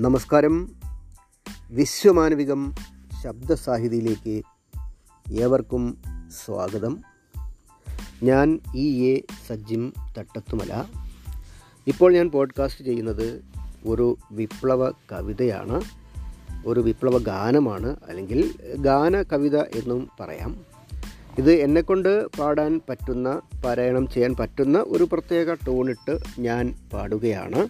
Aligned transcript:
നമസ്കാരം. 0.00 0.72
വിശ്വമാനവികം 1.70 2.74
ശബ്ദസാഹിതിയിലേക്ക് 3.24 4.42
ഏവർക്കും 5.32 5.98
സ്വാഗതം. 6.44 6.98
ഞാൻ 8.22 8.60
ഇ 8.74 9.06
എ 9.06 9.22
സജിം 9.48 9.92
തട്ടത്തുമല. 10.18 10.84
ഇപ്പോൾ 11.86 12.14
ഞാൻ 12.14 12.30
പോഡ്കാസ്റ്റ് 12.30 12.84
ചെയ്യുന്നത് 12.84 13.44
ഒരു 13.86 14.16
വിപ്ലവ 14.32 14.90
കവിതയാണ്. 14.90 15.80
ഒരു 16.66 16.80
വിപ്ലവ 16.80 17.18
ഗാനമാണ് 17.18 17.96
അല്ലെങ്കിൽ 18.08 18.54
ഗാന 18.76 19.22
കവിത 19.22 19.56
എന്നും 19.56 20.08
പറയാം. 20.20 20.56
ഇത് 21.38 21.52
എന്നെക്കൊണ്ട് 21.52 22.26
പാടാൻ 22.26 22.80
പറ്റുന്ന 22.88 23.40
പാരായണം 23.64 24.10
ചെയ്യാൻ 24.10 24.34
പറ്റുന്ന 24.40 24.84
ഒരു 24.88 25.08
പ്രത്യേക 25.12 25.54
ടൂണിട്ട് 25.54 26.18
ഞാൻ 26.38 26.74
പാടുകയാണ്. 26.92 27.68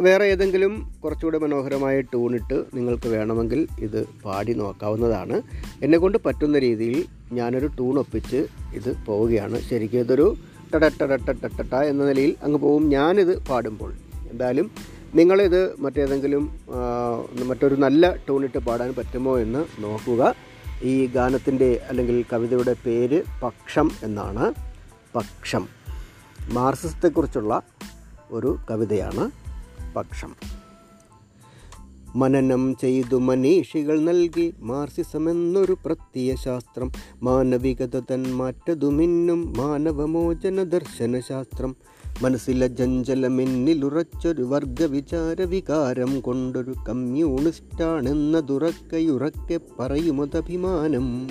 വേറെ 0.00 0.24
ഏതെങ്കിലും 0.24 0.94
കുറച്ചുകൂടെ 1.04 1.38
മനോഹരമായ 1.38 2.00
ട്യൂണിട്ട് 2.00 2.64
നിങ്ങൾക്ക് 2.74 3.08
വേണമെങ്കിൽ 3.08 3.68
ഇത് 3.78 4.08
പാടി 4.24 4.52
നോക്കാവുന്നതാണ്. 4.52 5.42
എന്നെക്കൊണ്ട് 5.82 6.18
പറ്റുന്ന 6.26 6.58
രീതിയിൽ 6.58 7.04
ഞാനൊരു 7.32 7.66
ട്യൂൺ 7.66 7.98
ഒപ്പിച്ച് 7.98 8.46
ഇത് 8.74 8.96
പോവുകയാണ്. 9.06 9.60
ശരിക്കും 9.60 9.98
ഇതൊരു 9.98 10.36
ടടട്ടടട്ടട്ടട്ട 10.74 11.74
എന്ന 11.74 12.04
നിലയിൽ 12.04 12.36
അങ്ങ് 12.42 12.58
പോകും 12.58 12.88
ഞാനിത് 12.88 13.46
പാടുമ്പോൾ 13.46 13.94
എന്തായാലും 14.30 14.70
നിങ്ങളിത് 15.14 15.80
മറ്റേതെങ്കിലും 15.80 16.60
മറ്റൊരു 17.44 17.74
നല്ല 17.74 18.16
ട്യൂണിട്ട് 18.16 18.58
പാടാൻ 18.58 18.94
പറ്റുമോ 18.94 19.38
എന്ന് 19.38 19.64
നോക്കുക. 19.82 20.34
ഈ 20.82 21.06
ഗാനത്തിന്റെ 21.06 21.80
അല്ലെങ്കിൽ 21.88 22.24
കവിതയുടെ 22.32 22.76
പേര് 22.86 23.22
പക്ഷം 23.42 23.90
എന്നാണ്. 24.02 24.54
പക്ഷം 25.16 25.68
മാർസിസത്തെക്കുറിച്ചുള്ള 26.52 27.62
ഒരു 28.30 28.58
കവിതയാണ്. 28.70 29.43
പക്ഷം. 29.96 30.34
മനനം 32.16 32.76
ചെയ്തു 32.80 33.16
മനീഷികൾ 33.16 34.00
നൽകി 34.00 34.54
മാർസിസം 34.60 35.30
എന്നൊരു 35.30 35.76
പ്രത്യയശാസ്ത്രം 35.86 36.92
മാനവികത 37.22 38.00
തൻ 38.00 38.22
മാറ്റതുമിന്നും 38.22 39.54
മാനവമോചന 39.56 40.62
ദർശനശാസ്ത്രം. 40.62 41.76
മനസ്സിലെ 42.22 42.66
ജഞ്ചലമിന്നിലുറച്ചൊരു 42.66 44.42
വർഗവിചാര 44.42 45.42
വികാരം 45.42 46.20
കൊണ്ടൊരു 46.20 46.74
കമ്മ്യൂണിസ്റ്റാണെന്നതുറക്കയുറക്കെ 46.88 49.60
പറയുമതഭിമാനം. 49.80 51.28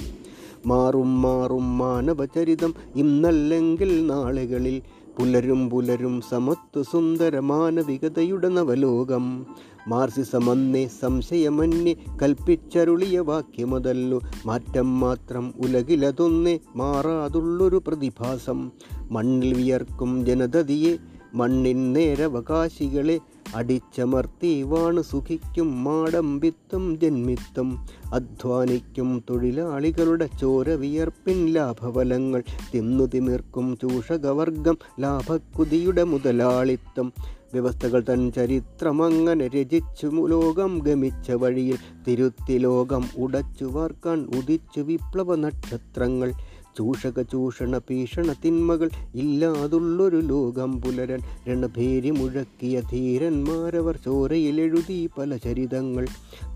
മാറും 0.66 1.22
മാറും 1.22 1.78
മാനവചരിതം 1.78 2.74
ഇന്നല്ലെങ്കിൽ 2.96 4.08
നാളുകളിൽ 4.08 4.82
പുലരും 5.20 5.70
പുലരും 5.70 6.22
സമത്വ 6.30 6.84
സുന്ദര 6.84 7.40
മാനവികതയുടെ 7.40 8.48
നവലോകം. 8.48 9.46
മാർസിസമന്നേ 9.88 10.88
സംശയമന്യേ 10.88 11.96
കൽപ്പിച്ചരുളിയ 12.22 13.20
വാക്യമതല്ലു. 13.20 14.22
മാറ്റം 14.46 15.00
മാത്രം 15.00 15.54
ഉലകിലതൊന്നേ 15.58 16.60
മാറാതുള്ളൊരു 16.76 17.82
പ്രതിഭാസം. 17.88 18.72
മണ്ണിൽ 19.12 19.54
വിയർക്കും 19.54 20.26
ജനതതിയെ 20.26 20.98
മണ്ണിൻ 21.34 21.94
നേരവകാശികളെ 21.94 23.20
അടിച്ചമർത്തിവാണ് 23.56 25.02
സുഖിക്കും 25.02 25.84
മാടമ്പിത്തം 25.84 27.00
ജന്മിത്തം. 27.00 27.88
അധ്വാനിക്കും 28.14 29.24
തൊഴിലാളികളുടെ 29.30 30.30
ചോര 30.42 30.70
വിയർപ്പിൻ 30.70 31.46
ലാഭഫലങ്ങൾ. 31.46 32.44
തിന്നു 32.76 33.04
തിമിർക്കും 33.04 33.78
ചൂഷകവർഗം 33.82 34.78
ലാഭക്കുതിയുടെ 35.00 36.04
മുതലാളിത്തം. 36.04 37.14
വ്യവസ്ഥകൾ 37.54 38.04
തൻ 38.10 38.32
ചരിത്രമങ്ങനെ 38.32 39.48
രചിച്ചു 39.48 40.28
ലോകം 40.28 40.80
ഗമിച്ച 40.84 41.32
വഴിയിൽ. 41.32 41.78
തിരുത്തി 42.08 42.58
ലോകം 42.58 43.06
ഉടച്ചു 43.18 43.66
വാർക്കാൻ 43.66 44.20
ഉദിച്ചു 44.38 44.80
വിപ്ലവ 44.80 45.36
നക്ഷത്രങ്ങൾ 45.36 46.34
ചൂഷക 46.78 47.22
ചൂഷണ 47.22 47.78
ഭീഷണ 47.78 48.34
തിന്മകൾ 48.46 48.90
ഇല്ലാതുള്ളൊരു 49.16 50.18
ലോകം 50.18 50.82
പുലരൻ 50.82 51.20
രണഭേരി 51.48 52.12
മുഴക്കിയ 52.12 52.82
ധീരന്മാരവർ 52.92 53.98
ചോരയിലെഴുതി 53.98 55.10
പല 55.18 55.38
ചരിതങ്ങൾ. 55.38 56.06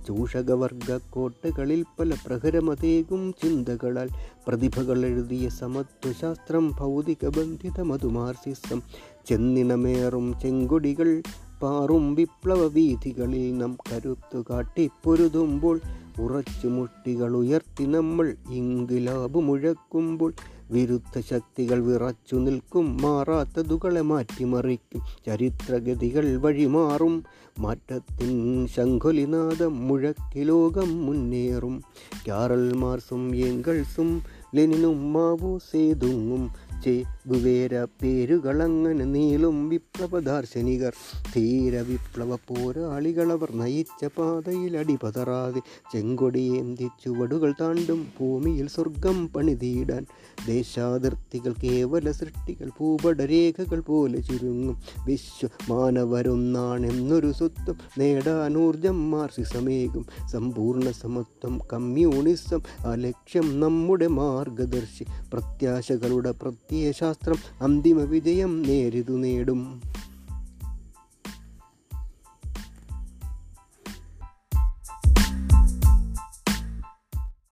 ചൂഷകവർഗ 0.07 0.97
കോട്ടകളിൽ 1.09 1.83
പല 1.99 2.15
പ്രഹരമതേകും 2.27 3.33
ചിന്തകളാൽ 3.43 4.09
പ്രതിഭകൾ 4.47 5.05
എഴുതിയ 5.05 5.49
സമത്വശാസ്ത്രം 5.49 6.71
ഭൗതിക 6.79 7.27
ബന്ധിത 7.27 7.81
മധുമാർസിസം 7.81 8.81
ചെന്നിണമേറും 9.27 10.39
ചെങ്കൊടികൾ 10.41 11.21
പാറും 11.63 12.15
വിപ്ലവ 12.15 12.67
വീഥികളിൽ 12.67 13.57
നാം 13.57 13.77
കരുത്തു 13.89 14.43
കാട്ടിപ്പൊരുതുമ്പോൾ 14.49 15.77
ഉറച്ചു 16.19 16.67
മുട്ടികൾ 16.67 17.35
ഉയർത്തി 17.35 17.83
നമ്മൾ 17.83 18.35
ഇൻകിലാബ് 18.51 19.39
മുഴക്കുമ്പോൾ 19.39 20.33
വിരുദ്ധ 20.71 21.19
ശക്തികൾ 21.19 21.83
വിറച്ചു 21.85 22.35
നിൽക്കും. 22.35 23.01
മാറാത്തതുകളെ 23.01 24.01
മാറ്റിമറിക്കും. 24.01 25.01
ചരിത്രഗതികൾ 25.25 26.37
വഴിമാറും 26.37 27.23
മാറ്റത്തിൻ 27.59 28.67
ശംഖുലിനാഥം 28.67 29.87
മുഴക്കി 29.87 30.43
ലോകം 30.43 31.05
മുന്നേറും. 31.05 31.83
ക്യാറൽ 32.25 32.73
മാർസും 32.73 33.35
എങ്കൾസും 33.35 34.21
ലെനിനും 34.55 35.13
മാവോ 35.13 35.57
സേതുങ്ങും 35.57 36.66
ചേ 36.85 37.03
ഗുവേര 37.27 37.83
പേരുകളങ്ങനെ 37.83 39.05
നീളും 39.05 39.69
വിപ്ലവ 39.69 40.19
ദാർശനികർ 40.19 40.93
ധീര 41.35 41.77
വിപ്ലവ 41.79 42.35
പോരാളികളവർ 42.35 43.51
നയിച്ച 43.51 44.05
പാതയിൽ 44.05 44.77
അടിപതറാതെ 44.77 45.59
ചെങ്കൊടിയേന്തി 45.93 46.87
ചുവടുകൾ 47.05 47.53
താണ്ടും 47.61 48.07
ഭൂമിയിൽ 48.19 48.67
സ്വർഗം 48.67 49.27
പണിതീടാൻ. 49.27 50.05
ദേശാതിർത്തികൾ 50.47 51.53
കേവല 51.63 52.11
സൃഷ്ടികൾ 52.11 52.69
ഭൂപടരേഖകൾ 52.79 53.79
പോലെ 53.79 54.21
ചുരുങ്ങും. 54.21 54.81
വിശ്വ 55.05 55.49
മാനവരൊന്നാണെന്നൊരു 55.69 57.31
സ്വത്വം 57.31 57.75
നേടാൻ 57.97 58.57
ഊർജം 58.57 59.11
മാർസിസമേകും. 59.11 60.05
സമ്പൂർണ 60.31 60.91
സമത്വം 60.91 61.59
കമ്മ്യൂണിസം 61.73 62.61
ആ 62.87 62.95
ലക്ഷ്യം 62.95 63.59
നമ്മുടെ 63.59 64.07
മാർഗദർശി. 64.07 65.03
പ്രത്യാശകളുടെ 65.33 66.31
പ്രത്യയശാസ്ത്രം 66.69 67.37
അന്തിമ 67.61 67.99
വിജയം 68.13 68.53
നേരിതു 68.61 69.13
നേടും. 69.17 69.59